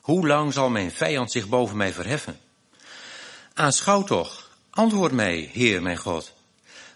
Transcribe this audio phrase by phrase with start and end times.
[0.00, 2.38] Hoe lang zal mijn vijand zich boven mij verheffen?
[3.54, 6.32] Aanschouw toch, antwoord mij, Heer mijn God.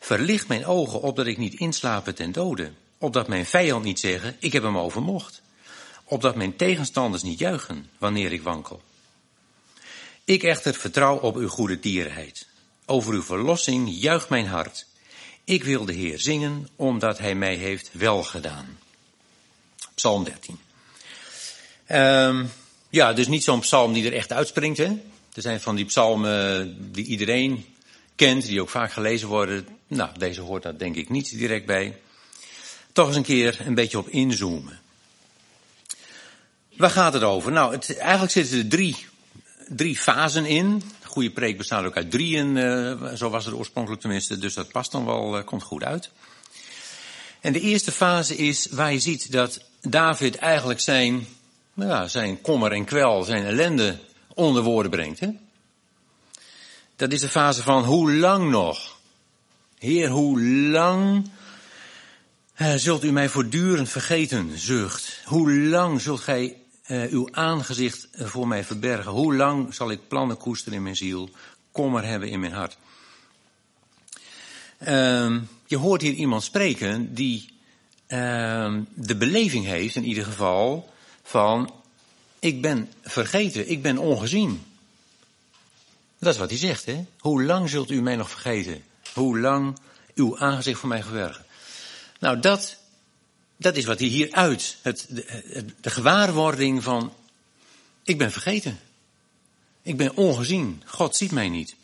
[0.01, 2.73] Verlicht mijn ogen, opdat ik niet inslapen ten dode.
[2.99, 5.43] Opdat mijn vijand niet zeggen, ik heb hem overmocht.
[6.05, 8.83] Opdat mijn tegenstanders niet juichen, wanneer ik wankel.
[10.25, 12.47] Ik echter vertrouw op uw goede dierenheid.
[12.87, 14.87] Over uw verlossing juicht mijn hart.
[15.45, 18.79] Ik wil de Heer zingen, omdat hij mij heeft welgedaan.
[19.95, 20.59] Psalm 13.
[21.89, 22.51] Um,
[22.91, 24.79] ja, dus niet zo'n psalm die er echt uitspringt.
[24.79, 24.99] Hè?
[25.35, 27.65] Er zijn van die psalmen die iedereen
[28.17, 29.69] kent, die ook vaak gelezen worden.
[29.87, 31.99] Nou, deze hoort daar denk ik niet direct bij.
[32.93, 34.81] Toch eens een keer een beetje op inzoomen.
[36.77, 37.53] Waar gaat het over?
[37.53, 39.07] Nou, het, eigenlijk zitten er drie,
[39.69, 40.83] drie fasen in.
[41.17, 44.73] De goede preek bestaat ook uit drieën, uh, zo was het oorspronkelijk tenminste, dus dat
[44.73, 46.11] past dan wel, uh, komt goed uit.
[47.41, 51.27] En de eerste fase is waar je ziet dat David eigenlijk zijn,
[51.75, 53.99] nou ja, zijn kommer en kwel, zijn ellende
[54.35, 55.21] onder woorden brengt.
[55.21, 55.29] Hè?
[56.97, 58.99] Dat is de fase van hoe lang nog?
[59.79, 61.31] Heer, hoe lang
[62.57, 65.21] uh, zult u mij voortdurend vergeten, zucht?
[65.25, 66.57] Hoe lang zult gij
[66.89, 69.13] uh, uw aangezicht voor mij verbergen?
[69.13, 71.31] Hoe lang zal ik plannen koesteren in mijn ziel,
[71.73, 72.77] kommer hebben in mijn hart?
[74.81, 75.37] Uh,
[75.67, 77.49] je hoort hier iemand spreken die
[78.09, 80.93] uh, de beleving heeft, in ieder geval,
[81.23, 81.73] van
[82.39, 84.65] ik ben vergeten, ik ben ongezien.
[86.19, 87.07] Dat is wat hij zegt, hè?
[87.19, 88.83] Hoe lang zult u mij nog vergeten?
[89.15, 89.79] Hoe lang
[90.15, 91.45] uw aangezicht voor mij verbergen?
[92.21, 92.77] Nou, dat,
[93.57, 94.77] dat is wat hij hier uit.
[94.83, 95.07] Het,
[95.81, 97.13] de, gewaarwording van,
[98.03, 98.81] ik ben vergeten.
[99.83, 100.83] Ik ben ongezien.
[100.87, 101.77] God ziet mij niet.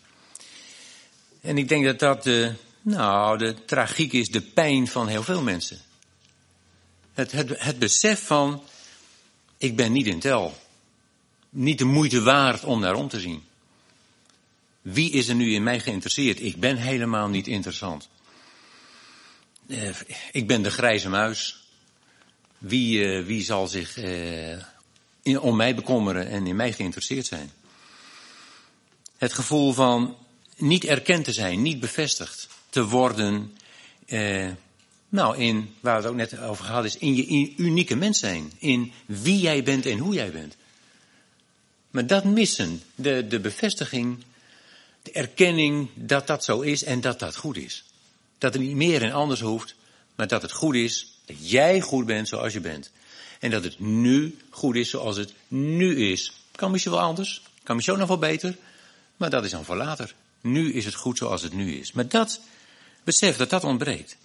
[1.40, 5.42] En ik denk dat dat de, nou, de tragiek is, de pijn van heel veel
[5.42, 5.80] mensen.
[7.12, 8.62] Het, het, het besef van,
[9.58, 10.58] ik ben niet in tel.
[11.50, 13.42] Niet de moeite waard om naar om te zien.
[14.82, 16.40] Wie is er nu in mij geïnteresseerd?
[16.40, 18.08] Ik ben helemaal niet interessant.
[19.66, 19.90] Uh,
[20.32, 21.61] ik ben de grijze muis.
[22.62, 24.52] Wie, uh, wie zal zich uh,
[25.22, 27.50] in, om mij bekommeren en in mij geïnteresseerd zijn?
[29.18, 30.16] Het gevoel van
[30.56, 33.56] niet erkend te zijn, niet bevestigd te worden.
[35.08, 38.52] nou, in, waar het ook net over gehad is, in je unieke mens zijn.
[38.58, 40.56] In wie jij bent en hoe jij bent.
[41.90, 44.24] Maar dat missen, de, de bevestiging
[45.02, 47.84] de erkenning dat dat zo is en dat dat goed is.
[48.38, 49.74] Dat er niet meer en anders hoeft,
[50.14, 52.90] maar dat het goed is dat jij goed bent zoals je bent.
[53.40, 56.32] En dat het nu goed is zoals het nu is.
[56.52, 58.56] Kan misschien wel anders, kan misschien nog wel beter,
[59.16, 60.14] maar dat is dan voor later.
[60.40, 61.92] Nu is het goed zoals het nu is.
[61.92, 62.40] Maar dat,
[63.04, 64.16] besef dat dat ontbreekt.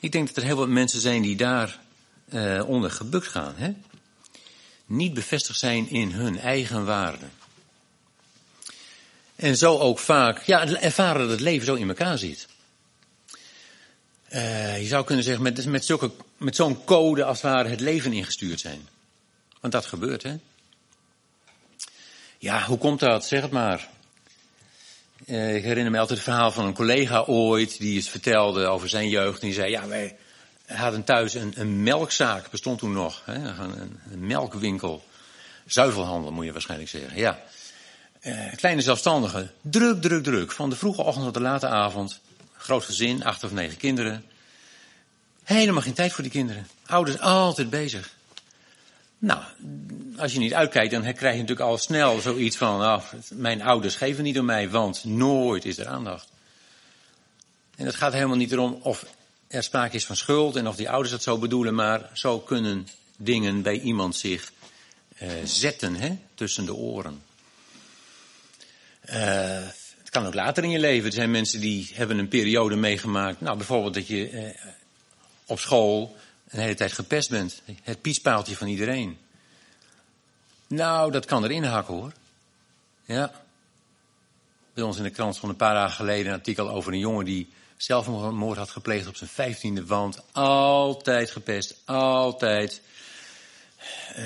[0.00, 1.78] Ik denk dat er heel wat mensen zijn die daar
[2.32, 3.54] uh, onder gebukt gaan.
[3.56, 3.72] Hè?
[4.86, 7.26] Niet bevestigd zijn in hun eigen waarde.
[9.36, 12.46] En zo ook vaak, ja, ervaren dat het leven zo in elkaar zit.
[14.32, 17.80] Uh, je zou kunnen zeggen, met, met, zulke, met zo'n code als het ware het
[17.80, 18.88] leven ingestuurd zijn.
[19.60, 20.36] Want dat gebeurt, hè?
[22.38, 23.26] Ja, hoe komt dat?
[23.26, 23.88] Zeg het maar.
[25.26, 28.88] Uh, ik herinner me altijd het verhaal van een collega ooit die eens vertelde over
[28.88, 29.40] zijn jeugd.
[29.40, 30.16] En die zei, ja, wij
[30.66, 33.22] hadden thuis een, een melkzaak, bestond toen nog.
[33.24, 33.34] Hè?
[33.34, 35.04] Een, een, melkwinkel.
[35.66, 37.38] Zuivelhandel moet je waarschijnlijk zeggen, ja.
[38.22, 40.52] Uh, kleine zelfstandige, druk, druk, druk.
[40.52, 42.20] Van de vroege ochtend tot de late avond.
[42.58, 44.24] Groot gezin, acht of negen kinderen.
[45.44, 46.68] Helemaal geen tijd voor die kinderen.
[46.86, 48.16] Ouders altijd bezig.
[49.18, 49.42] Nou,
[50.16, 53.96] als je niet uitkijkt, dan krijg je natuurlijk al snel zoiets van, oh, mijn ouders
[53.96, 56.28] geven niet om mij, want nooit is er aandacht.
[57.76, 59.04] En het gaat helemaal niet erom of
[59.48, 62.88] er sprake is van schuld en of die ouders dat zo bedoelen, maar zo kunnen
[63.16, 64.52] dingen bij iemand zich
[65.22, 67.22] uh, zetten hè, tussen de oren.
[69.10, 69.66] Uh,
[70.08, 71.06] het kan ook later in je leven.
[71.06, 73.40] Er zijn mensen die hebben een periode meegemaakt.
[73.40, 74.48] Nou, bijvoorbeeld dat je uh,
[75.46, 76.16] op school
[76.48, 77.62] een hele tijd gepest bent.
[77.82, 79.18] Het pietspaaltje van iedereen.
[80.66, 82.12] Nou, dat kan erin hakken hoor.
[83.04, 83.32] Ja.
[84.74, 87.24] Bij ons in de krant van een paar dagen geleden een artikel over een jongen
[87.24, 90.22] die zelfmoord had gepleegd op zijn vijftiende wand.
[90.32, 92.80] Altijd gepest, altijd.
[94.18, 94.24] Uh,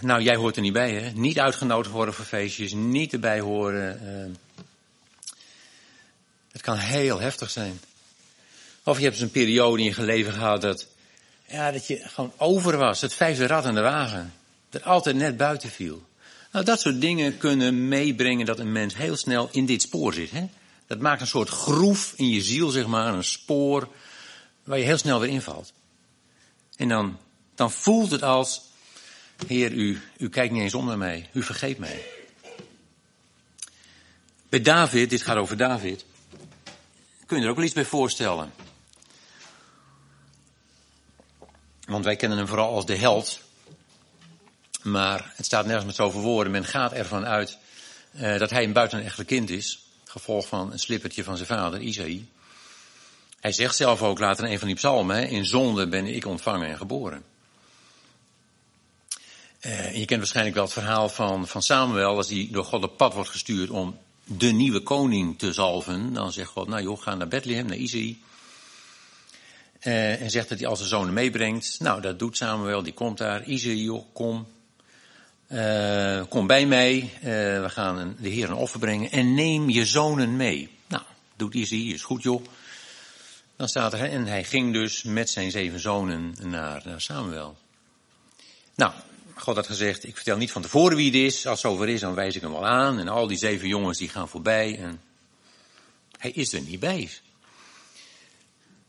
[0.00, 1.10] nou, jij hoort er niet bij, hè?
[1.10, 4.00] Niet uitgenodigd worden voor feestjes, niet erbij horen.
[4.04, 4.34] Uh,
[6.58, 7.80] het kan heel heftig zijn.
[8.82, 10.86] Of je hebt een periode in je leven gehad dat,
[11.46, 13.00] ja, dat je gewoon over was.
[13.00, 14.34] Het vijfde rad in de wagen.
[14.70, 16.06] Dat altijd net buiten viel.
[16.52, 20.30] Nou, dat soort dingen kunnen meebrengen dat een mens heel snel in dit spoor zit.
[20.30, 20.48] Hè?
[20.86, 23.88] Dat maakt een soort groef in je ziel, zeg maar, een spoor
[24.64, 25.72] waar je heel snel weer invalt.
[26.76, 27.18] En dan,
[27.54, 28.62] dan voelt het als,
[29.46, 32.04] Heer, u, u kijkt niet eens om naar mij, u vergeet mij.
[34.48, 36.04] Bij David, dit gaat over David,
[37.28, 38.52] kun je er ook wel iets bij voorstellen.
[41.86, 43.40] Want wij kennen hem vooral als de held.
[44.82, 46.52] Maar het staat nergens met zoveel woorden.
[46.52, 47.58] Men gaat ervan uit
[48.12, 49.82] uh, dat hij een buitenechtelijk kind is.
[50.04, 52.28] Gevolg van een slippertje van zijn vader, Isaïe.
[53.40, 56.68] Hij zegt zelf ook later in een van die psalmen, in zonde ben ik ontvangen
[56.68, 57.24] en geboren.
[59.60, 62.96] Uh, je kent waarschijnlijk wel het verhaal van, van Samuel, als hij door God op
[62.96, 63.98] pad wordt gestuurd om
[64.28, 66.12] de nieuwe koning te zalven.
[66.12, 68.18] Dan zegt God, nou joh, ga naar Bethlehem, naar Isaïe.
[69.82, 71.76] Uh, en zegt dat hij al zijn zonen meebrengt.
[71.80, 73.44] Nou, dat doet Samuel, die komt daar.
[73.44, 74.46] Isaïe, joh, kom.
[75.52, 77.22] Uh, kom bij mij, uh,
[77.62, 79.10] we gaan de Heer een offer brengen.
[79.10, 80.70] En neem je zonen mee.
[80.86, 81.02] Nou,
[81.36, 82.44] doet Isaïe, is goed joh.
[83.56, 87.56] Dan staat er, en hij ging dus met zijn zeven zonen naar Samuel.
[88.74, 88.92] Nou,
[89.40, 91.46] God had gezegd, ik vertel niet van tevoren wie het is.
[91.46, 92.98] Als het zover is, dan wijs ik hem wel aan.
[92.98, 94.78] En al die zeven jongens die gaan voorbij.
[94.78, 95.00] En
[96.18, 97.10] hij is er niet bij.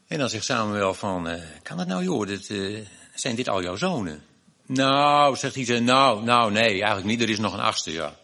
[0.07, 2.85] En dan zegt Samuel van, uh, kan het nou joh, dit, uh,
[3.15, 4.23] zijn dit al jouw zonen?
[4.65, 8.15] Nou, zegt hij, nou, nou nee, eigenlijk niet, er is nog een achtste, ja.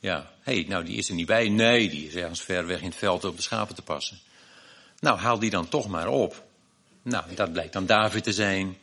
[0.00, 1.48] Ja, hé, hey, nou die is er niet bij.
[1.48, 4.18] Nee, die is ergens ver weg in het veld op de schapen te passen.
[4.98, 6.44] Nou, haal die dan toch maar op.
[7.02, 8.76] Nou, dat blijkt dan David te zijn.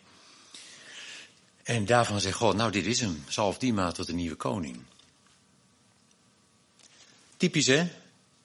[1.70, 4.78] En daarvan zegt God, nou dit is hem, zalf die maat tot de nieuwe koning.
[7.38, 7.88] Typisch hè,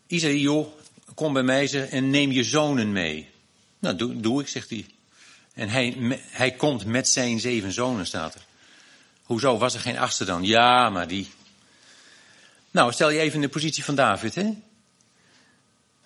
[0.07, 0.69] Isaïe, joh,
[1.15, 3.31] kom bij mij en neem je zonen mee.
[3.79, 4.87] Nou, doe, doe ik, zegt hij.
[5.53, 5.97] En hij,
[6.31, 8.45] hij komt met zijn zeven zonen, staat er.
[9.23, 10.43] Hoezo, was er geen achtste dan?
[10.43, 11.31] Ja, maar die.
[12.71, 14.51] Nou, stel je even in de positie van David, hè.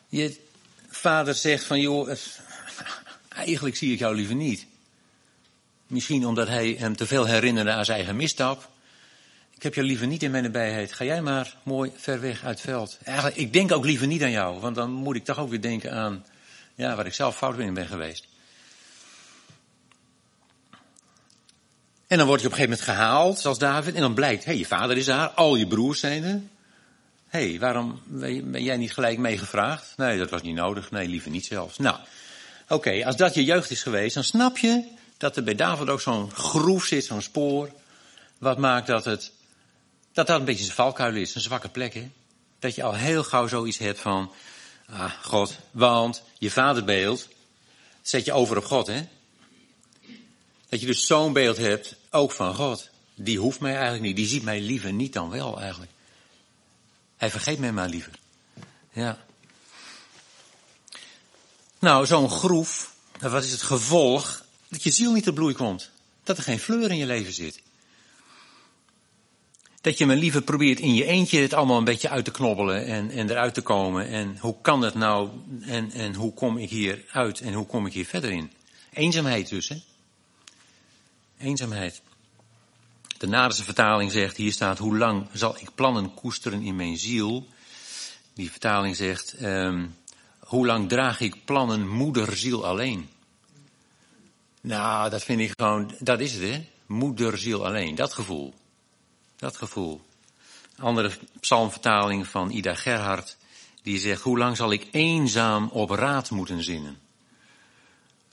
[0.08, 0.36] Je
[0.88, 2.10] vader zegt van, joh,
[3.28, 4.66] eigenlijk zie ik jou liever niet.
[5.88, 8.68] Misschien omdat hij hem te veel herinnerde aan zijn eigen misstap.
[9.54, 10.92] Ik heb jou liever niet in mijn nabijheid.
[10.92, 12.98] Ga jij maar mooi ver weg uit het veld.
[13.02, 15.60] Eigenlijk, ik denk ook liever niet aan jou, want dan moet ik toch ook weer
[15.60, 16.24] denken aan
[16.74, 18.26] ja, waar ik zelf fout in ben geweest.
[22.06, 24.50] En dan word je op een gegeven moment gehaald, zoals David, en dan blijkt, hé,
[24.50, 26.40] hey, je vader is daar, al je broers zijn er.
[27.28, 29.92] Hé, hey, waarom ben jij niet gelijk meegevraagd?
[29.96, 30.90] Nee, dat was niet nodig.
[30.90, 31.78] Nee, liever niet zelfs.
[31.78, 31.96] Nou,
[32.68, 36.00] oké, als dat je jeugd is geweest, dan snap je dat er bij David ook
[36.00, 37.70] zo'n groef zit, zo'n spoor.
[38.38, 39.32] Wat maakt dat het,
[40.12, 42.10] dat dat een beetje zijn valkuil is, een zwakke plek, hè?
[42.58, 44.32] Dat je al heel gauw zoiets hebt van,
[44.90, 47.28] ah, God, want je vaderbeeld
[48.02, 49.08] zet je over op God, hè?
[50.68, 52.88] Dat je dus zo'n beeld hebt, ook van God.
[53.14, 54.16] Die hoeft mij eigenlijk niet.
[54.16, 55.92] Die ziet mij liever niet dan wel eigenlijk.
[57.16, 58.12] Hij vergeet mij maar liever.
[58.92, 59.18] Ja.
[61.78, 64.44] Nou, zo'n groef, wat is het gevolg?
[64.68, 65.90] Dat je ziel niet te bloei komt.
[66.22, 67.62] Dat er geen fleur in je leven zit.
[69.80, 72.86] Dat je me liever probeert in je eentje het allemaal een beetje uit te knobbelen
[72.86, 74.08] en, en eruit te komen.
[74.08, 75.30] En hoe kan dat nou?
[75.60, 78.52] En, en hoe kom ik hier uit en hoe kom ik hier verder in?
[78.92, 79.76] Eenzaamheid dus, hè?
[81.38, 82.02] Eenzaamheid.
[83.18, 87.46] De Naderse vertaling zegt, hier staat, hoe lang zal ik plannen koesteren in mijn ziel,
[88.34, 89.86] Die vertaling zegt, ehm,
[90.38, 93.08] hoe lang draag ik plannen moederziel alleen?
[94.60, 96.66] Nou, dat vind ik gewoon, dat is het hè.
[96.86, 98.54] Moederziel alleen, dat gevoel.
[99.36, 100.00] Dat gevoel.
[100.78, 101.10] Andere
[101.40, 103.36] psalmvertaling van Ida Gerhard,
[103.82, 106.98] die zegt, hoe lang zal ik eenzaam op raad moeten zinnen?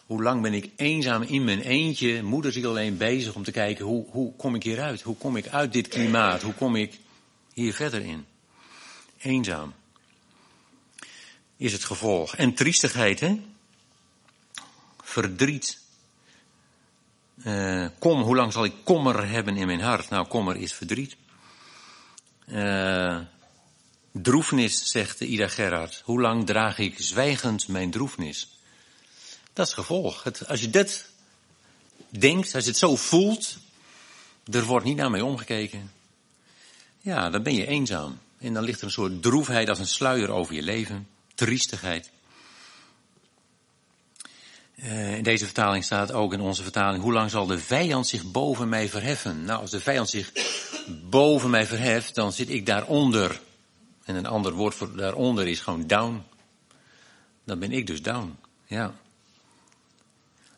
[0.06, 4.06] Hoe lang ben ik eenzaam in mijn eentje, moederziel alleen bezig om te kijken, hoe,
[4.10, 5.02] hoe kom ik hieruit?
[5.02, 6.42] Hoe kom ik uit dit klimaat?
[6.42, 7.00] Hoe kom ik
[7.54, 8.26] hier verder in?
[9.18, 9.74] Eenzaam
[11.58, 12.36] is het gevolg.
[12.36, 13.40] En triestigheid, hè?
[15.02, 15.80] Verdriet.
[17.44, 20.10] Uh, kom, hoe lang zal ik kommer hebben in mijn hart?
[20.10, 21.16] Nou, kommer is verdriet.
[22.48, 23.20] Uh,
[24.12, 26.02] droefnis, zegt Ida Gerard.
[26.06, 28.60] Hoe lang draag ik zwijgend mijn droefnis?
[29.54, 30.24] Dat is gevolg.
[30.24, 31.10] Het, als je dit
[32.10, 33.58] denkt, als je het zo voelt,
[34.52, 35.92] er wordt niet naar mij omgekeken.
[37.02, 38.20] Ja, dan ben je eenzaam.
[38.38, 42.10] En dan ligt er een soort droefheid als een sluier over je leven triestigheid.
[44.76, 48.32] Uh, in deze vertaling staat ook in onze vertaling, hoe lang zal de vijand zich
[48.32, 49.44] boven mij verheffen?
[49.44, 50.32] Nou, als de vijand zich
[51.10, 53.42] boven mij verheft, dan zit ik daaronder.
[54.04, 56.24] En een ander woord voor daaronder is gewoon down.
[57.44, 58.94] Dan ben ik dus down, ja.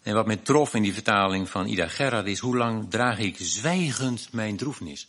[0.03, 3.35] En wat mij trof in die vertaling van Ida Gerard is, hoe lang draag ik
[3.39, 5.07] zwijgend mijn droefnis?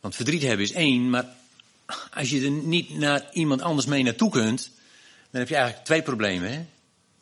[0.00, 1.26] Want verdriet hebben is één, maar
[2.14, 4.70] als je er niet naar iemand anders mee naartoe kunt,
[5.30, 6.52] dan heb je eigenlijk twee problemen.
[6.52, 6.66] Hè?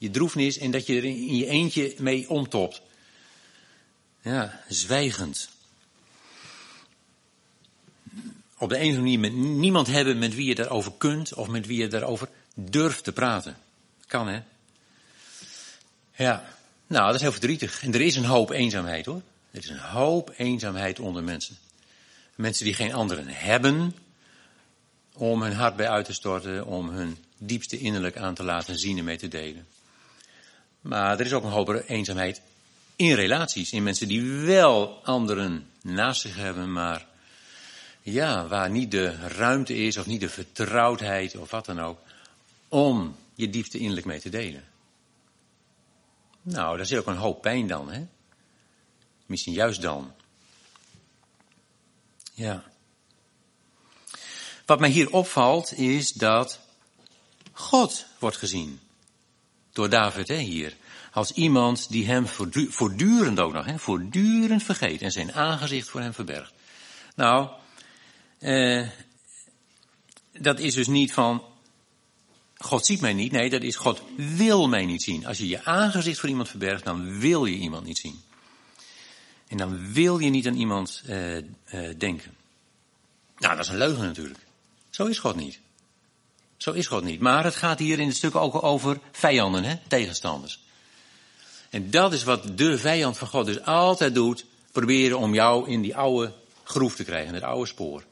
[0.01, 2.83] Je droefnis en dat je er in je eentje mee omtopt.
[4.23, 5.49] Ja, zwijgend.
[8.59, 11.49] Op de een of andere manier met niemand hebben met wie je daarover kunt of
[11.49, 13.57] met wie je daarover durft te praten.
[14.07, 14.41] Kan hè?
[16.17, 16.55] Ja,
[16.87, 17.83] nou dat is heel verdrietig.
[17.83, 19.23] En er is een hoop eenzaamheid hoor.
[19.51, 21.57] Er is een hoop eenzaamheid onder mensen.
[22.35, 23.95] Mensen die geen anderen hebben,
[25.13, 28.99] om hun hart bij uit te storten, om hun diepste innerlijk aan te laten zien
[28.99, 29.67] en mee te delen.
[30.81, 32.41] Maar er is ook een hoop eenzaamheid
[32.97, 37.07] in relaties, in mensen die wel anderen naast zich hebben, maar
[38.03, 41.99] ja, waar niet de ruimte is of niet de vertrouwdheid of wat dan ook,
[42.69, 44.65] om je diepste innerlijk mee te delen.
[46.43, 48.07] Nou, daar zit ook een hoop pijn dan, hè?
[49.27, 50.13] Misschien juist dan.
[52.33, 52.65] Ja.
[54.67, 56.59] Wat mij hier opvalt is dat
[57.53, 58.81] God wordt gezien.
[59.73, 60.77] Door David hè, hier.
[61.13, 62.27] Als iemand die hem
[62.69, 66.53] voortdurend ook nog, hè, voortdurend vergeet en zijn aangezicht voor hem verbergt.
[67.15, 67.49] Nou,
[68.39, 68.89] eh,
[70.33, 71.45] dat is dus niet van,
[72.57, 73.33] God ziet mij niet.
[73.33, 75.27] Nee, dat is God wil mij niet zien.
[75.27, 78.21] Als je je aangezicht voor iemand verbergt, dan wil je iemand niet zien.
[79.49, 81.45] En dan wil je niet aan iemand eh, eh,
[81.99, 82.35] denken.
[83.39, 84.39] Nou, dat is een leugen natuurlijk.
[84.91, 85.61] Zo is God niet.
[86.61, 87.21] Zo is God niet.
[87.21, 89.77] Maar het gaat hier in het stuk ook over vijanden, hè?
[89.89, 90.61] tegenstanders.
[91.71, 94.45] En dat is wat de vijand van God dus altijd doet.
[94.73, 98.05] Proberen om jou in die oude groef te krijgen, het oude spoor.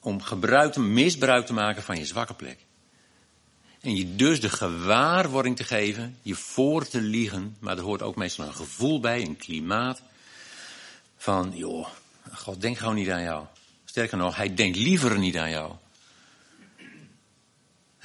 [0.00, 2.58] Om gebruik, misbruik te maken van je zwakke plek.
[3.80, 8.16] En je dus de gewaarwording te geven, je voor te liegen, maar er hoort ook
[8.16, 10.02] meestal een gevoel bij, een klimaat.
[11.16, 11.86] Van, joh,
[12.32, 13.44] God denkt gewoon niet aan jou.
[13.84, 15.72] Sterker nog, hij denkt liever niet aan jou.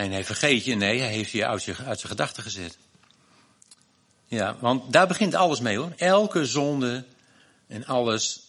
[0.02, 2.78] En hij vergeet je, nee, hij heeft je uit, uit zijn gedachten gezet.
[4.28, 5.94] Ja, want daar begint alles mee hoor.
[5.98, 7.06] Elke zonde
[7.68, 8.42] en alles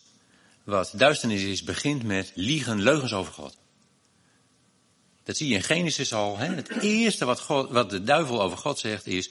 [0.64, 3.56] wat duisternis is, begint met liegen, leugens over God.
[5.24, 6.38] Dat zie je in Genesis al.
[6.38, 6.54] Hè?
[6.54, 9.30] Het eerste wat, God, wat de duivel over God zegt is,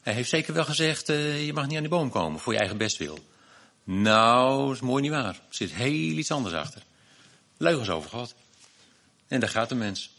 [0.00, 2.58] hij heeft zeker wel gezegd, uh, je mag niet aan die boom komen voor je
[2.58, 3.18] eigen bestwil.
[3.84, 5.34] Nou, is mooi niet waar.
[5.34, 6.82] Er zit heel iets anders achter.
[7.56, 8.34] Leugens over God.
[9.28, 10.10] En daar gaat de mens.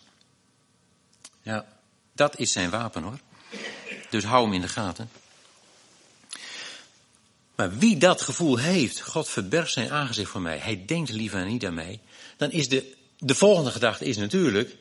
[1.41, 1.65] Ja,
[2.13, 3.19] dat is zijn wapen hoor.
[4.09, 5.09] Dus hou hem in de gaten.
[7.55, 11.65] Maar wie dat gevoel heeft, God verbergt zijn aangezicht voor mij, hij denkt liever niet
[11.65, 11.99] aan mij,
[12.37, 14.75] dan is de, de volgende gedachte is natuurlijk,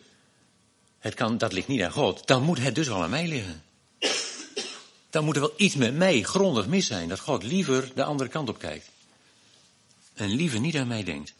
[0.98, 3.62] het kan, dat ligt niet aan God, dan moet het dus al aan mij liggen.
[5.10, 8.30] Dan moet er wel iets met mij grondig mis zijn, dat God liever de andere
[8.30, 8.90] kant op kijkt.
[10.14, 11.34] En liever niet aan mij denkt.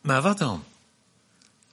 [0.00, 0.64] Maar wat dan?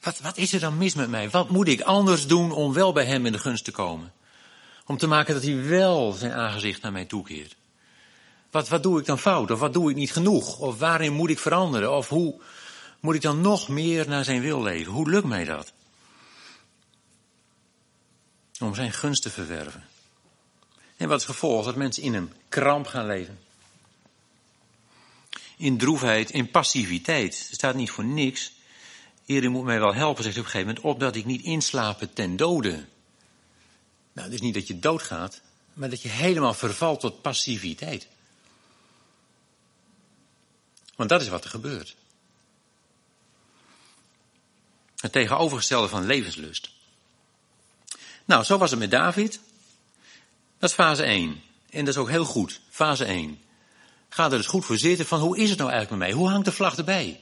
[0.01, 1.29] Wat, wat is er dan mis met mij?
[1.29, 4.13] Wat moet ik anders doen om wel bij hem in de gunst te komen?
[4.86, 7.56] Om te maken dat hij wel zijn aangezicht naar mij toekeert.
[8.51, 9.51] Wat, wat doe ik dan fout?
[9.51, 10.60] Of wat doe ik niet genoeg?
[10.60, 11.96] Of waarin moet ik veranderen?
[11.96, 12.39] Of hoe
[13.00, 14.94] moet ik dan nog meer naar zijn wil leven?
[14.94, 15.74] Hoe lukt mij dat?
[18.60, 19.86] Om zijn gunst te verwerven.
[20.98, 21.65] En wat is het gevolg?
[21.65, 23.39] Dat mensen in een kramp gaan leven.
[25.58, 27.48] In droefheid, in passiviteit.
[27.50, 28.51] Er staat niet voor niks
[29.29, 32.13] Heer, moet mij wel helpen, zegt hij op een gegeven moment, opdat ik niet inslapen
[32.13, 32.86] ten dode.
[34.13, 35.41] Nou, het is niet dat je doodgaat,
[35.74, 38.07] maar dat je helemaal vervalt tot passiviteit.
[40.95, 41.95] Want dat is wat er gebeurt.
[44.95, 46.69] Het tegenovergestelde van levenslust.
[48.25, 49.39] Nou, zo was het met David.
[50.57, 51.41] Dat is fase 1.
[51.69, 52.62] En dat is ook heel goed.
[52.69, 53.39] Fase 1.
[54.09, 56.19] Ga er dus goed voor zitten van hoe is het nou eigenlijk met mij?
[56.19, 57.21] Hoe hangt de vlag erbij?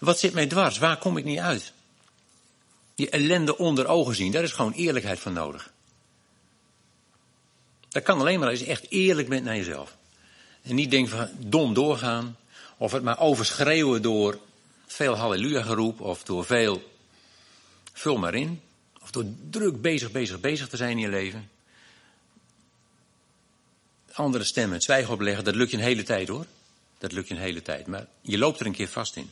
[0.00, 0.78] Wat zit mij dwars?
[0.78, 1.72] Waar kom ik niet uit?
[2.94, 5.72] Die ellende onder ogen zien, daar is gewoon eerlijkheid van nodig.
[7.88, 9.96] Dat kan alleen maar als je echt eerlijk bent naar jezelf.
[10.62, 12.36] En niet denken van dom doorgaan.
[12.76, 14.38] Of het maar overschreeuwen door
[14.86, 16.00] veel halleluja geroep.
[16.00, 16.90] Of door veel
[17.92, 18.60] vul maar in.
[19.00, 21.50] Of door druk bezig, bezig, bezig te zijn in je leven.
[24.12, 26.46] Andere stemmen, het zwijgen opleggen, dat lukt je een hele tijd hoor.
[26.98, 27.86] Dat lukt je een hele tijd.
[27.86, 29.30] Maar je loopt er een keer vast in.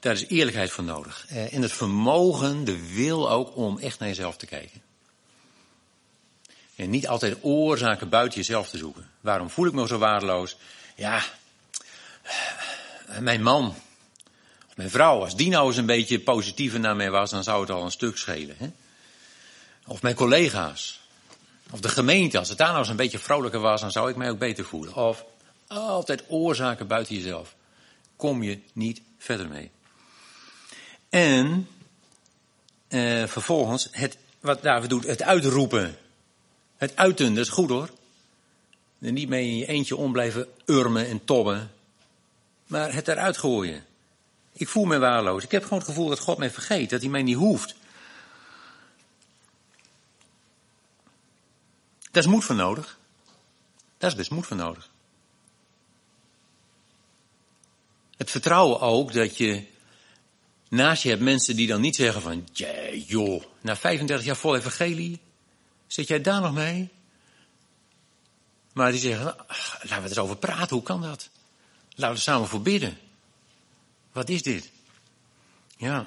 [0.00, 1.26] Daar is eerlijkheid voor nodig.
[1.28, 4.82] Eh, en het vermogen, de wil ook om echt naar jezelf te kijken.
[6.76, 9.10] En niet altijd oorzaken buiten jezelf te zoeken.
[9.20, 10.56] Waarom voel ik me zo waardeloos?
[10.96, 11.22] Ja,
[13.18, 13.74] mijn man,
[14.74, 17.70] mijn vrouw, als die nou eens een beetje positiever naar mij was, dan zou het
[17.70, 18.56] al een stuk schelen.
[18.58, 18.70] Hè?
[19.86, 21.00] Of mijn collega's.
[21.70, 24.16] Of de gemeente, als het daar nou eens een beetje vrolijker was, dan zou ik
[24.16, 24.94] mij ook beter voelen.
[24.94, 25.24] Of
[25.66, 27.54] altijd oorzaken buiten jezelf.
[28.16, 29.70] Kom je niet verder mee.
[31.10, 31.68] En
[32.88, 35.96] eh, vervolgens, het, wat David doet, het uitroepen.
[36.76, 37.90] Het uiten, dat is goed hoor.
[38.98, 41.70] Niet mee in je eentje om blijven urmen en tobben.
[42.66, 43.84] Maar het eruit gooien.
[44.52, 45.44] Ik voel me waarloos.
[45.44, 46.90] Ik heb gewoon het gevoel dat God mij vergeet.
[46.90, 47.74] Dat hij mij niet hoeft.
[52.10, 52.98] Daar is moed voor nodig.
[53.98, 54.90] Daar is best moed voor nodig.
[58.16, 59.66] Het vertrouwen ook dat je
[60.70, 64.56] naast je hebt mensen die dan niet zeggen van, yeah, joh, na 35 jaar vol
[64.56, 65.20] evangelie,
[65.86, 66.88] zit jij daar nog mee?
[68.72, 69.36] Maar die zeggen, nou,
[69.82, 71.28] laten we er eens over praten, hoe kan dat?
[71.94, 72.98] Laten we samen voor bidden.
[74.12, 74.70] Wat is dit?
[75.76, 76.06] Ja.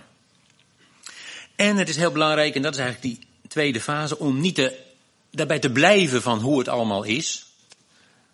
[1.55, 4.79] En het is heel belangrijk, en dat is eigenlijk die tweede fase, om niet te,
[5.31, 7.45] daarbij te blijven van hoe het allemaal is.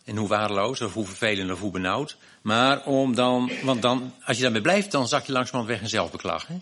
[0.09, 2.17] En hoe waardeloos, of hoe vervelend, of hoe benauwd.
[2.41, 5.89] Maar om dan, want dan, als je daarmee blijft, dan zak je langzamerhand weg in
[5.89, 6.47] zelfbeklag.
[6.47, 6.57] Hè?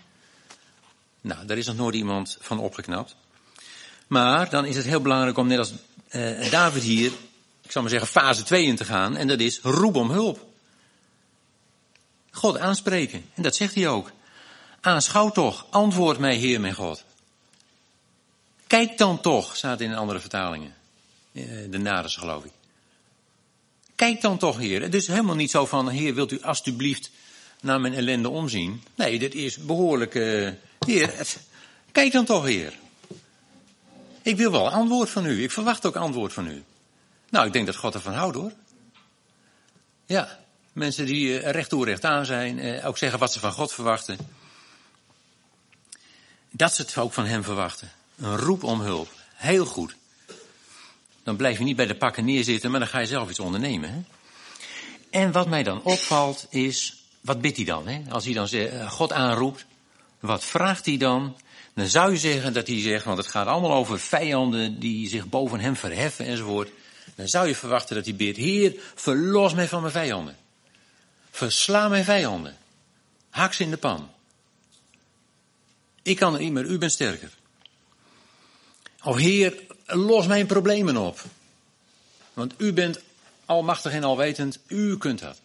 [1.21, 3.15] Nou, daar is nog nooit iemand van opgeknapt.
[4.07, 5.71] Maar dan is het heel belangrijk om net als
[6.09, 7.11] uh, David hier,
[7.61, 9.15] ik zal maar zeggen, fase 2 in te gaan.
[9.15, 10.45] En dat is roep om hulp.
[12.31, 13.25] God aanspreken.
[13.33, 14.11] En dat zegt hij ook.
[14.81, 17.03] Aanschouw toch, antwoord mij, Heer mijn God.
[18.67, 20.73] Kijk dan toch, staat in andere vertalingen.
[21.33, 22.51] Eh, de Nares, geloof ik.
[23.97, 24.81] Kijk dan toch, Heer.
[24.81, 27.11] Het is helemaal niet zo van, Heer, wilt u alstublieft
[27.61, 28.83] naar mijn ellende omzien?
[28.95, 30.49] Nee, dit is behoorlijk, uh,
[30.85, 31.13] Heer,
[31.91, 32.73] kijk dan toch, Heer.
[34.21, 35.43] Ik wil wel antwoord van u.
[35.43, 36.63] Ik verwacht ook antwoord van u.
[37.29, 38.51] Nou, ik denk dat God ervan houdt, hoor.
[40.05, 40.39] Ja,
[40.73, 44.17] mensen die uh, recht recht aan zijn, uh, ook zeggen wat ze van God verwachten.
[46.51, 47.91] Dat ze het ook van hem verwachten.
[48.17, 49.09] Een roep om hulp.
[49.33, 49.95] Heel goed.
[51.27, 53.89] Dan blijf je niet bij de pakken neerzitten, maar dan ga je zelf iets ondernemen.
[53.89, 53.99] Hè?
[55.09, 57.87] En wat mij dan opvalt is, wat bidt hij dan?
[57.87, 58.01] Hè?
[58.09, 59.65] Als hij dan eh, God aanroept,
[60.19, 61.37] wat vraagt hij dan?
[61.73, 65.27] Dan zou je zeggen dat hij zegt, want het gaat allemaal over vijanden die zich
[65.27, 66.69] boven hem verheffen enzovoort.
[67.15, 70.37] Dan zou je verwachten dat hij bidt, Heer, verlos mij van mijn vijanden.
[71.31, 72.57] Versla mijn vijanden.
[73.29, 74.09] Haak ze in de pan.
[76.01, 77.29] Ik kan het niet meer, u bent sterker.
[79.03, 81.23] Of Heer, los mijn problemen op.
[82.33, 82.99] Want u bent
[83.45, 85.39] almachtig en alwetend, u kunt dat.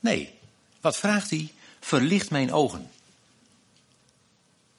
[0.00, 0.34] Nee,
[0.80, 1.52] wat vraagt hij?
[1.80, 2.90] Verlicht mijn ogen.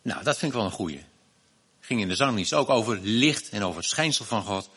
[0.02, 1.04] Nou, dat vind ik wel een goeie.
[1.80, 4.69] Ging in de zangdienst ook over licht en over het schijnsel van God.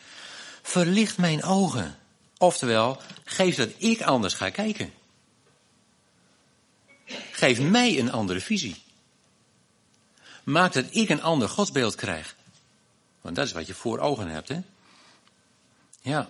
[0.61, 1.97] Verlicht mijn ogen.
[2.37, 4.93] Oftewel, geef dat ik anders ga kijken.
[7.31, 8.81] Geef mij een andere visie.
[10.43, 12.35] Maak dat ik een ander godsbeeld krijg.
[13.23, 14.59] Want dat is wat je voor ogen hebt, hè?
[16.01, 16.29] Ja.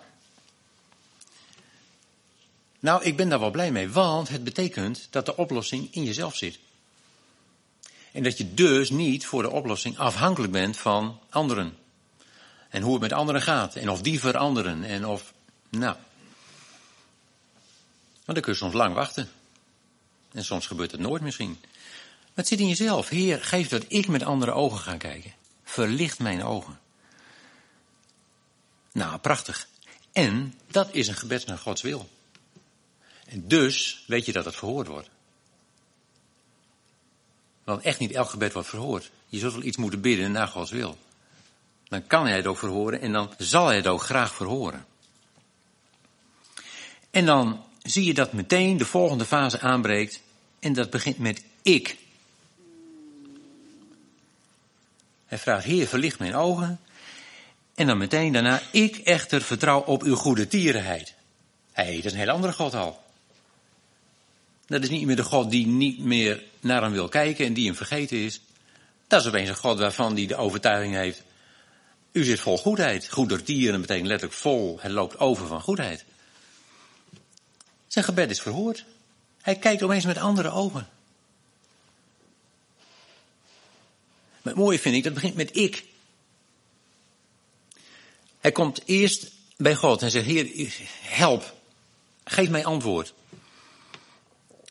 [2.79, 6.35] Nou, ik ben daar wel blij mee, want het betekent dat de oplossing in jezelf
[6.35, 6.59] zit.
[8.11, 11.77] En dat je dus niet voor de oplossing afhankelijk bent van anderen.
[12.69, 13.75] En hoe het met anderen gaat.
[13.75, 14.83] En of die veranderen.
[14.83, 15.33] En of,
[15.69, 15.95] nou.
[18.13, 19.29] Want dan kun je soms lang wachten.
[20.31, 21.57] En soms gebeurt het nooit misschien.
[21.59, 23.09] Maar het zit in jezelf.
[23.09, 25.33] Heer, geef dat ik met andere ogen ga kijken.
[25.63, 26.79] Verlicht mijn ogen.
[28.93, 29.67] Nou, prachtig.
[30.11, 32.09] En dat is een gebed naar Gods wil.
[33.25, 35.09] En dus weet je dat het verhoord wordt.
[37.63, 39.11] Want echt niet elk gebed wordt verhoord.
[39.27, 40.97] Je zult wel iets moeten bidden naar Gods wil.
[41.87, 44.85] Dan kan hij het ook verhoren en dan zal hij het ook graag verhoren.
[47.11, 50.21] En dan zie je dat meteen de volgende fase aanbreekt.
[50.59, 51.97] En dat begint met ik.
[55.25, 56.79] Hij vraagt, Heer, verlicht mijn ogen.
[57.75, 61.13] En dan meteen daarna, ik echter vertrouw op uw goede tierenheid.
[61.71, 63.03] Hé, hey, dat is een heel andere God al.
[64.67, 67.65] Dat is niet meer de God die niet meer naar hem wil kijken en die
[67.65, 68.41] hem vergeten is.
[69.07, 71.23] Dat is opeens een God waarvan hij de overtuiging heeft.
[72.11, 73.09] U zit vol goedheid.
[73.09, 74.77] Goedertieren betekent letterlijk vol.
[74.81, 76.05] Het loopt over van goedheid.
[77.87, 78.85] Zijn gebed is verhoord.
[79.41, 80.87] Hij kijkt opeens met andere ogen.
[84.41, 85.85] Maar het mooie vind ik, dat begint met ik.
[88.43, 91.53] Hij komt eerst bij God en zegt, Heer, help.
[92.23, 93.13] Geef mij antwoord.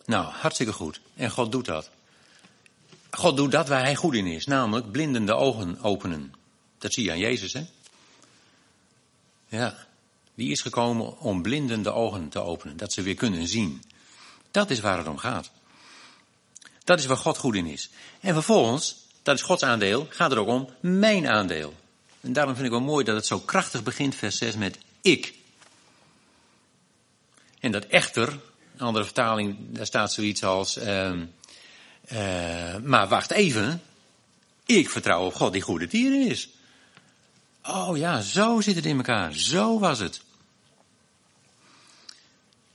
[0.05, 1.01] Nou, hartstikke goed.
[1.15, 1.91] En God doet dat.
[3.11, 6.35] God doet dat waar hij goed in is, namelijk blindende ogen openen.
[6.79, 7.65] Dat zie je aan Jezus, hè?
[9.49, 9.87] Ja,
[10.35, 13.83] die is gekomen om blindende ogen te openen, dat ze weer kunnen zien.
[14.51, 15.51] Dat is waar het om gaat.
[16.85, 17.91] Dat is waar God goed in is.
[18.21, 21.81] En vervolgens, dat is Gods aandeel, gaat het ook om mijn aandeel.
[22.23, 25.35] En daarom vind ik wel mooi dat het zo krachtig begint, vers 6, met ik.
[27.61, 28.29] En dat echter,
[28.77, 31.13] een andere vertaling, daar staat zoiets als, uh,
[32.83, 33.83] maar wacht even,
[34.67, 36.49] ik vertrouw op God die goede dieren is.
[37.63, 39.33] Oh ja, zo zit het in elkaar.
[39.33, 40.21] Zo was het.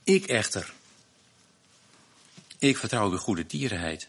[0.02, 0.72] Ik echter.
[2.58, 4.08] Ik vertrouw de goede tierenheid.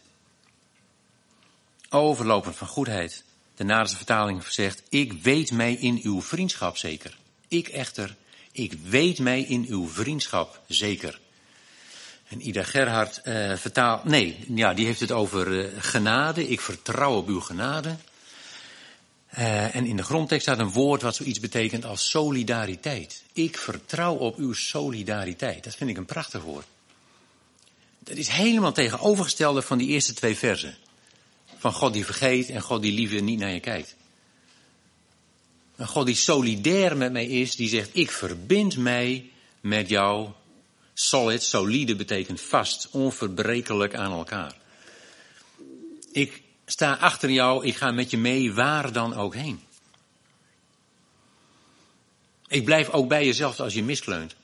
[1.88, 3.24] Overlopend van goedheid.
[3.60, 7.16] De Naderse vertaling zegt, ik weet mij in uw vriendschap zeker.
[7.48, 8.16] Ik echter,
[8.52, 11.20] ik weet mij in uw vriendschap zeker.
[12.28, 16.48] En Ida Gerhard uh, vertaalt, nee, ja, die heeft het over uh, genade.
[16.48, 17.96] Ik vertrouw op uw genade.
[19.38, 23.22] Uh, en in de grondtekst staat een woord wat zoiets betekent als solidariteit.
[23.32, 25.64] Ik vertrouw op uw solidariteit.
[25.64, 26.66] Dat vind ik een prachtig woord.
[27.98, 30.76] Dat is helemaal tegenovergestelde van die eerste twee versen.
[31.60, 33.96] Van God die vergeet en God die liever niet naar je kijkt.
[35.76, 40.28] Een God die solidair met mij is, die zegt, ik verbind mij met jou.
[40.94, 44.56] Solid, solide betekent vast, onverbrekelijk aan elkaar.
[46.12, 49.60] Ik sta achter jou, ik ga met je mee, waar dan ook heen.
[52.48, 54.34] Ik blijf ook bij jezelf als je miskleunt.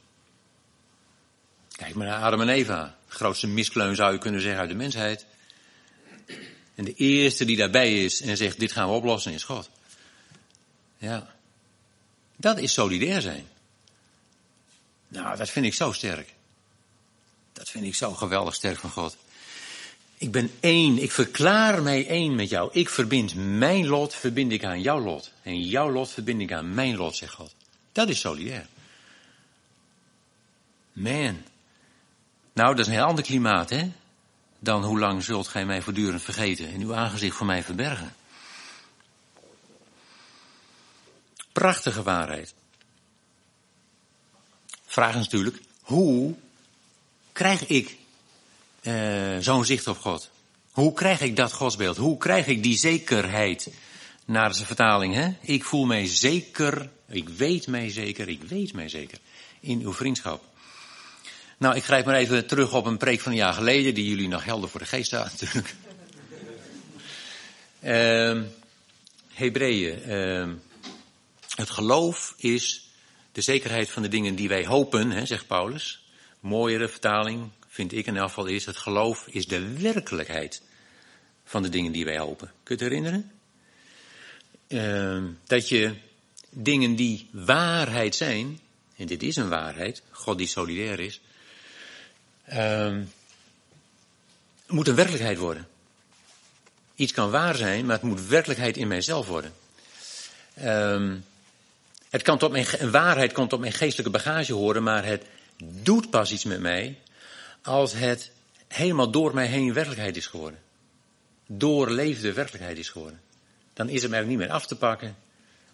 [1.76, 2.98] Kijk maar naar Adam en Eva.
[3.08, 5.26] grootste miskleun zou je kunnen zeggen uit de mensheid.
[6.76, 9.70] En de eerste die daarbij is en zegt, dit gaan we oplossen, is God.
[10.98, 11.34] Ja.
[12.36, 13.46] Dat is solidair zijn.
[15.08, 16.34] Nou, dat vind ik zo sterk.
[17.52, 19.16] Dat vind ik zo geweldig sterk van God.
[20.18, 22.70] Ik ben één, ik verklaar mij één met jou.
[22.72, 25.30] Ik verbind mijn lot, verbind ik aan jouw lot.
[25.42, 27.54] En jouw lot verbind ik aan mijn lot, zegt God.
[27.92, 28.66] Dat is solidair.
[30.92, 31.42] Man.
[32.52, 33.90] Nou, dat is een heel ander klimaat, hè?
[34.58, 38.14] Dan hoe lang zult gij mij voortdurend vergeten en uw aangezicht voor mij verbergen.
[41.52, 42.54] Prachtige waarheid.
[44.86, 46.34] Vraag is natuurlijk, hoe
[47.32, 47.96] krijg ik
[48.82, 50.30] uh, zo'n zicht op God?
[50.70, 51.96] Hoe krijg ik dat godsbeeld?
[51.96, 53.68] Hoe krijg ik die zekerheid?
[54.24, 55.32] Naar zijn vertaling, hè?
[55.40, 59.18] Ik voel mij zeker, ik weet mij zeker, ik weet mij zeker
[59.60, 60.44] in uw vriendschap.
[61.58, 64.28] Nou, ik grijp maar even terug op een preek van een jaar geleden, die jullie
[64.28, 65.74] nog helder voor de geest staat natuurlijk.
[67.82, 68.42] Uh,
[69.40, 70.10] Hebreeën.
[70.10, 70.48] Uh,
[71.54, 72.90] het geloof is
[73.32, 76.04] de zekerheid van de dingen die wij hopen, hè, zegt Paulus.
[76.40, 80.62] Mooiere vertaling, vind ik in elk geval, is het geloof is de werkelijkheid
[81.44, 82.52] van de dingen die wij hopen.
[82.62, 83.30] Kun je herinneren?
[84.68, 85.94] Uh, dat je
[86.50, 88.60] dingen die waarheid zijn,
[88.96, 91.20] en dit is een waarheid, God die solidair is,
[92.52, 92.96] uh,
[94.66, 95.68] moet een werkelijkheid worden.
[96.94, 99.52] Iets kan waar zijn, maar het moet werkelijkheid in mijzelf worden.
[100.58, 101.12] Uh,
[102.10, 105.24] het kan tot mijn, een waarheid kan tot mijn geestelijke bagage horen, maar het
[105.64, 106.98] doet pas iets met mij
[107.62, 108.30] als het
[108.68, 110.60] helemaal door mij heen werkelijkheid is geworden.
[111.46, 113.20] Doorleefde werkelijkheid is geworden.
[113.72, 115.16] Dan is het mij niet meer af te pakken.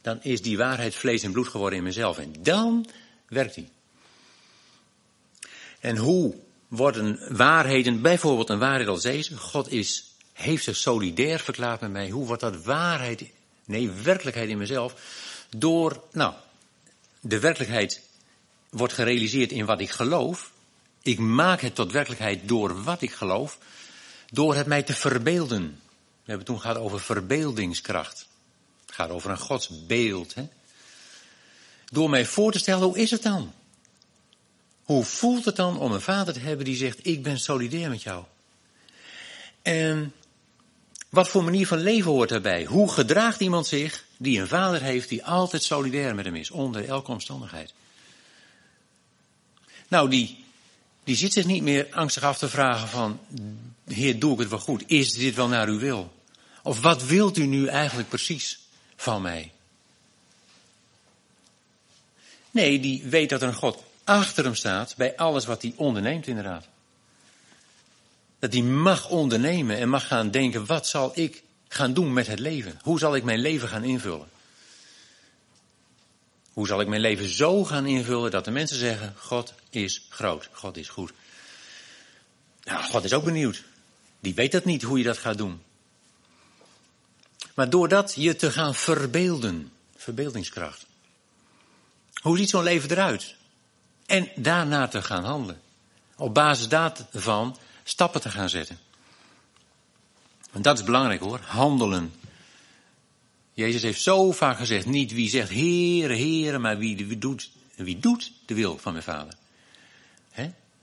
[0.00, 2.18] Dan is die waarheid vlees en bloed geworden in mezelf.
[2.18, 2.86] En dan
[3.28, 3.68] werkt die.
[5.80, 6.34] En hoe
[6.72, 12.10] worden waarheden, bijvoorbeeld een waarheid als deze, God is, heeft zich solidair verklaard met mij.
[12.10, 13.24] Hoe wordt dat waarheid,
[13.64, 14.94] nee, werkelijkheid in mezelf?
[15.56, 16.34] Door, nou,
[17.20, 18.02] de werkelijkheid
[18.70, 20.50] wordt gerealiseerd in wat ik geloof.
[21.02, 23.58] Ik maak het tot werkelijkheid door wat ik geloof,
[24.30, 25.80] door het mij te verbeelden.
[25.96, 28.26] We hebben toen gehad over verbeeldingskracht.
[28.86, 30.34] Het gaat over een godsbeeld.
[30.34, 30.48] Hè?
[31.84, 33.52] Door mij voor te stellen, hoe is het dan?
[34.82, 38.02] Hoe voelt het dan om een vader te hebben die zegt, ik ben solidair met
[38.02, 38.24] jou?
[39.62, 40.12] En
[41.08, 42.64] wat voor manier van leven hoort daarbij?
[42.64, 46.88] Hoe gedraagt iemand zich die een vader heeft die altijd solidair met hem is, onder
[46.88, 47.72] elke omstandigheid?
[49.88, 50.44] Nou, die,
[51.04, 53.20] die zit zich niet meer angstig af te vragen van,
[53.84, 54.82] Heer, doe ik het wel goed?
[54.86, 56.12] Is dit wel naar uw wil?
[56.62, 58.58] Of wat wilt u nu eigenlijk precies
[58.96, 59.52] van mij?
[62.50, 66.26] Nee, die weet dat er een God achter hem staat bij alles wat hij onderneemt
[66.26, 66.66] inderdaad.
[68.38, 72.38] Dat hij mag ondernemen en mag gaan denken, wat zal ik gaan doen met het
[72.38, 72.78] leven?
[72.82, 74.28] Hoe zal ik mijn leven gaan invullen?
[76.52, 80.48] Hoe zal ik mijn leven zo gaan invullen dat de mensen zeggen, God is groot,
[80.52, 81.12] God is goed.
[82.64, 83.64] Nou, God is ook benieuwd.
[84.20, 85.62] Die weet dat niet, hoe je dat gaat doen.
[87.54, 90.86] Maar doordat je te gaan verbeelden, verbeeldingskracht.
[92.20, 93.34] Hoe ziet zo'n leven eruit?
[94.06, 95.60] En daarna te gaan handelen.
[96.16, 98.78] Op basis daarvan stappen te gaan zetten.
[100.52, 102.12] En dat is belangrijk hoor, handelen.
[103.52, 108.32] Jezus heeft zo vaak gezegd, niet wie zegt Heere, Heere, maar wie, doet, wie doet
[108.46, 109.34] de wil van mijn vader.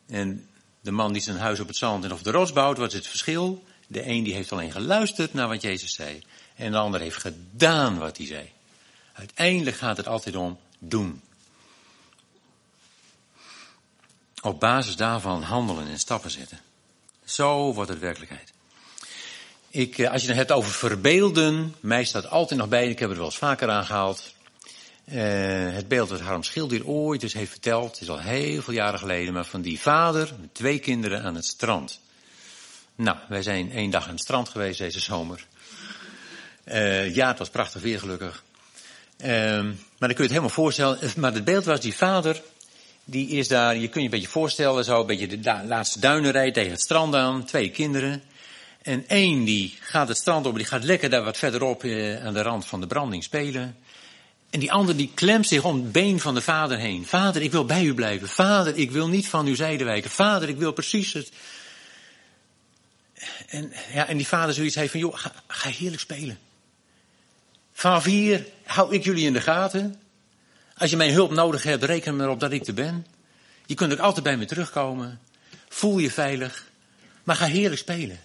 [0.10, 0.48] En
[0.82, 2.94] de man die zijn huis op het zand en of de rots bouwt, wat is
[2.94, 3.64] het verschil?
[3.88, 6.24] De een die heeft alleen geluisterd naar wat Jezus zei.
[6.56, 8.52] En de ander heeft gedaan wat hij zei.
[9.14, 11.22] Uiteindelijk gaat het altijd om doen.
[14.42, 16.60] Op basis daarvan handelen en stappen zetten.
[17.26, 18.54] Zo wordt het werkelijkheid.
[19.70, 23.10] Ik, eh, als je het hebt over verbeelden, mij staat altijd nog bij, ik heb
[23.10, 24.34] het wel eens vaker aangehaald.
[25.06, 25.16] Uh,
[25.74, 29.00] het beeld dat Harm Schilder ooit eens heeft verteld, het is al heel veel jaren
[29.00, 32.00] geleden, maar van die vader met twee kinderen aan het strand.
[32.96, 35.46] Nou, wij zijn één dag aan het strand geweest deze zomer.
[36.66, 38.44] Uh, ja, het was prachtig weer gelukkig.
[39.18, 41.00] Uh, maar dan kun je het helemaal voorstellen.
[41.16, 42.42] Maar het beeld was die vader
[43.10, 46.52] die is daar, je kunt je een beetje voorstellen, zo een beetje de laatste duinenrij
[46.52, 48.24] tegen het strand aan, twee kinderen.
[48.82, 52.34] En één die gaat het strand op, die gaat lekker daar wat verderop eh, aan
[52.34, 53.78] de rand van de branding spelen.
[54.50, 57.06] En die ander die klemt zich om het been van de vader heen.
[57.06, 58.30] Vader, ik wil bij u blijven.
[58.30, 60.10] Vader, ik wil niet van uw zijde wijken.
[60.10, 61.32] Vader, ik wil precies het.
[63.48, 66.40] En, ja, en die vader zoiets heeft van, joh, ga, ga heerlijk spelen.
[67.74, 70.00] Vanaf hier hou ik jullie in de gaten.
[70.80, 73.06] Als je mijn hulp nodig hebt, reken erop dat ik er ben.
[73.66, 75.20] Je kunt ook altijd bij me terugkomen.
[75.70, 76.68] Voel je veilig.
[77.24, 78.20] Maar ga heerlijk spelen.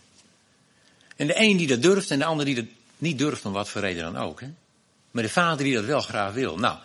[1.17, 2.64] En de een die dat durft en de ander die dat
[2.99, 4.40] niet durft, om wat voor reden dan ook.
[4.40, 4.49] Hè?
[5.11, 6.59] Maar de vader die dat wel graag wil.
[6.59, 6.79] Nou,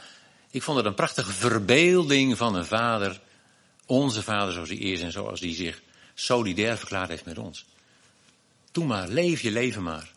[0.51, 3.19] ik vond het een prachtige verbeelding van een vader.
[3.85, 5.81] Onze vader zoals hij is en zoals hij zich
[6.13, 7.65] solidair verklaard heeft met ons.
[8.71, 10.11] Doe maar, leef je leven maar.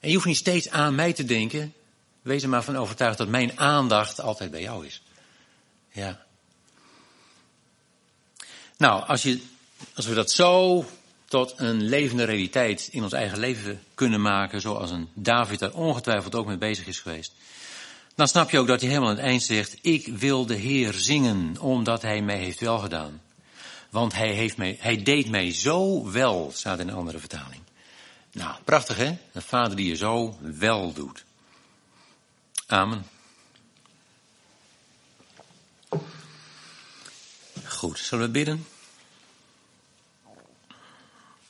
[0.00, 1.72] En je hoeft niet steeds aan mij te denken.
[2.22, 5.02] Wees er maar van overtuigd dat mijn aandacht altijd bij jou is.
[5.92, 6.26] Ja.
[8.76, 9.40] Nou, als, je,
[9.94, 10.84] als we dat zo
[11.24, 16.34] tot een levende realiteit in ons eigen leven kunnen maken, zoals een David daar ongetwijfeld
[16.34, 17.32] ook mee bezig is geweest,
[18.14, 20.92] dan snap je ook dat hij helemaal aan het eind zegt, ik wil de Heer
[20.92, 23.20] zingen, omdat hij mij heeft welgedaan.
[23.90, 27.60] Want hij, heeft mij, hij deed mij zo wel, staat in een andere vertaling.
[28.32, 29.18] Nou, prachtig hè?
[29.32, 31.24] Een vader die je zo wel doet.
[32.68, 33.06] Amen.
[37.64, 38.66] Goed, zullen we bidden?